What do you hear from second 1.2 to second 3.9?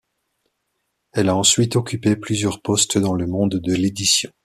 a ensuite occupé plusieurs postes dans le monde de